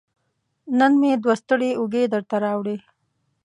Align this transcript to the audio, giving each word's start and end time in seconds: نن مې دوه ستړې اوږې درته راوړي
نن 0.77 0.91
مې 1.01 1.11
دوه 1.23 1.35
ستړې 1.41 1.71
اوږې 1.79 2.03
درته 2.13 2.35
راوړي 2.43 2.77